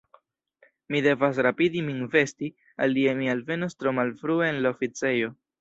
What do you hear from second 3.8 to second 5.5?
tro malfrue en la oficejo.